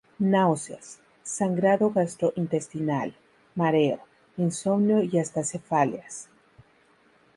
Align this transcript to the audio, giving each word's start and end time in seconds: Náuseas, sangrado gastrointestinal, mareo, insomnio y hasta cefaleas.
Náuseas, 0.33 0.97
sangrado 1.21 1.91
gastrointestinal, 1.91 3.13
mareo, 3.53 3.99
insomnio 4.35 5.03
y 5.03 5.19
hasta 5.19 5.43
cefaleas. 5.43 6.27